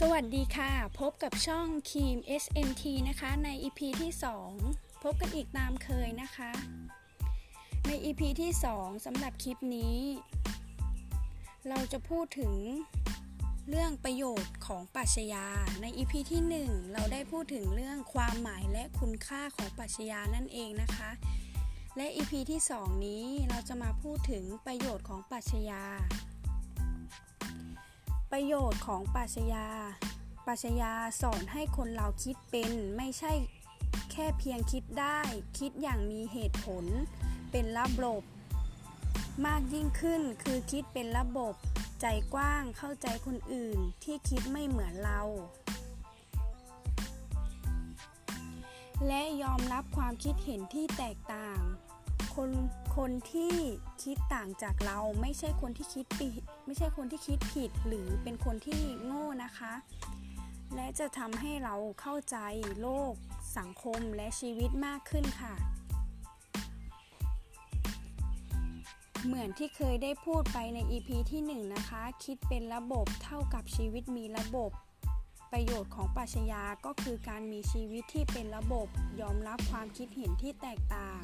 [0.00, 4.12] สวัสดีค่ะ พบกับช่องคีม SMT นะคะใน EP ที่
[4.56, 6.52] 2 พบกันอีกตามเคยนะคะ
[7.86, 9.98] ใน EP ที่ 2สำหรับคลิปนี้
[11.68, 12.54] เราจะพูดถึง
[13.68, 15.46] เรื่องประโยชน์ของปรัชญา
[15.82, 21.10] ใน EP ที่ 1 เราได้พูดถึงเรื่องความหมายและคุณค่าของปรัชญานั่นเองนะคะ
[21.96, 25.84] และ EP ที่ 2 นี้เราจะมาพูดถึงประโยชน์ของปรัชญา
[28.38, 29.66] ประโยชน์ของปรัชญา
[30.46, 33.32] ปรัชญาสอนให้คนเราคิดเป็นไม่ใช่
[34.10, 35.20] แค่เพียงคิดได้
[35.58, 36.84] คิดอย่างมีเหตุผล
[37.50, 38.22] เป็นระบบ
[39.46, 41.54] มากยิ่งขึ้นคือคิดเป็นระบบ
[42.00, 45.20] ใจกว้างเข้าใจคนอื่นที่คิดไม่เหมือนเรา
[49.06, 51.60] และยอมรับความคิดเห็นที่แตกต่าง
[52.34, 52.50] คน
[52.96, 53.54] คนที่
[54.02, 59.72] คิดต่างจากเราไม่ใช่คนที่คิดผิดไม่ใช่คนที่คิดผิดหรือเป็นคนที่โง่นะคะ
[60.74, 62.36] และจะทำให้เราเข้าใจ
[62.80, 63.12] โลก
[63.58, 65.54] สังคมและชีวิตมากขึ้นค่ะ
[69.26, 74.70] เหมือนที่เคยได้พูดไปใน EP ที่ 1นนะคะ คิดเป็นระบบเท่ากับชีวิตมีระบบ
[75.52, 78.86] ประโยชน์ของปัชญาก็คือการมีชีวิตที่เป็นระบบ
[79.20, 81.22] ยอมรับความคิดเห็นที่แตกต่าง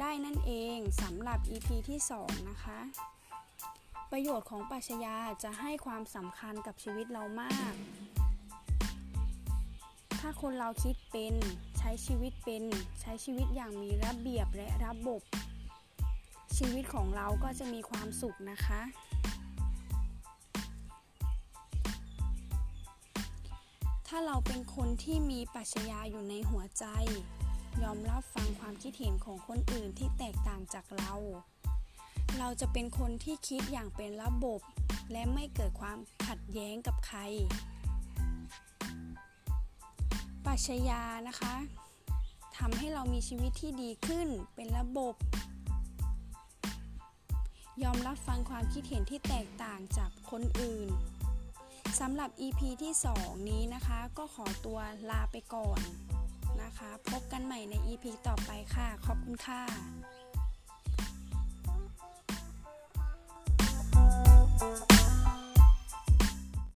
[0.00, 2.78] ได้นั่นเองสำหรับ EP ที่ 2 นะคะ
[4.10, 7.74] ประโยชน์ของปัชญาจะให้ความสำคัญกับชีวิตเรามาก
[10.20, 11.34] ถ้าคนเราคิดเป็น
[11.78, 12.64] ใช้ชีวิตเป็น
[13.00, 15.22] ใช้ชีวิตอย่างมีระเบียบและระบบ
[16.56, 18.80] ชีวิตของเราก็จะมีความสุขนะคะ
[24.08, 26.84] ถ้าเราเป็นคนที่มีปัชญาอยู่ในหัวใจ
[27.82, 31.12] ยอมรับฟังความคิดเห็นของคนอื่นที่แตกต่างจากเรา
[32.38, 34.60] เราจะเป็นคนที่คิดอย่างเป็นระบบ
[35.12, 37.20] และไม่เกิดความขัดแย้งกับใคร
[40.44, 41.54] ปัชญานะคะ
[42.56, 45.14] ทำให้เรามีชีวิตที่ดีขึ้นเป็นระบบ
[47.82, 50.88] ยอมรับฟังความคิดเห็นที่แตกต่างจากคนอื่น
[52.00, 54.78] สำหรับ EP ที่ 2 นี้นะคะ ก็ขอตัว
[55.10, 55.80] ลาไปก่อน
[56.72, 60.21] นะคะ พบกันใหม่ใน EP ต่อไปค่ะ ขอบคุณค่ะ